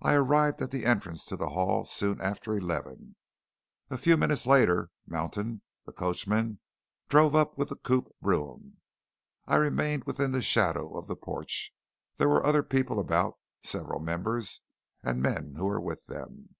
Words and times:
I 0.00 0.14
arrived 0.14 0.62
at 0.62 0.70
the 0.70 0.86
entrance 0.86 1.26
to 1.26 1.36
the 1.36 1.50
Hall 1.50 1.84
soon 1.84 2.22
after 2.22 2.54
eleven. 2.56 3.16
A 3.90 3.98
few 3.98 4.16
minutes 4.16 4.46
later 4.46 4.90
Mountain, 5.06 5.60
the 5.84 5.92
coachman, 5.92 6.60
drove 7.10 7.34
up 7.36 7.58
with 7.58 7.68
the 7.68 7.76
coupé 7.76 8.10
brougham. 8.22 8.78
I 9.46 9.56
remained 9.56 10.04
within 10.04 10.32
the 10.32 10.40
shadow 10.40 10.96
of 10.96 11.06
the 11.06 11.16
porch 11.16 11.74
there 12.16 12.30
were 12.30 12.46
other 12.46 12.62
people 12.62 12.98
about 12.98 13.34
several 13.62 14.00
Members, 14.00 14.62
and 15.02 15.20
men 15.20 15.56
who 15.58 15.66
were 15.66 15.82
with 15.82 16.06
them. 16.06 16.56